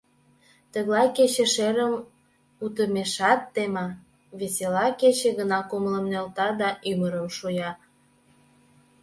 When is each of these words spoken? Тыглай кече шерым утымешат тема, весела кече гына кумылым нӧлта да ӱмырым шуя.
Тыглай 0.73 1.07
кече 1.17 1.45
шерым 1.55 1.93
утымешат 2.65 3.41
тема, 3.53 3.87
весела 4.39 4.87
кече 4.99 5.29
гына 5.39 5.59
кумылым 5.69 6.05
нӧлта 6.11 6.47
да 6.61 6.69
ӱмырым 6.91 7.27
шуя. 7.37 7.71